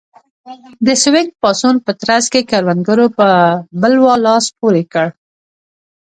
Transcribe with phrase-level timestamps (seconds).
[0.85, 3.27] د سوینګ پاڅون په ترڅ کې کروندګرو په
[3.81, 5.07] بلوا لاس پورې کړ.